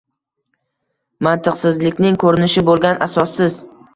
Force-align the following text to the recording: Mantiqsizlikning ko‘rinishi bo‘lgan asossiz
Mantiqsizlikning 1.27 2.17
ko‘rinishi 2.23 2.65
bo‘lgan 2.71 3.01
asossiz 3.09 3.63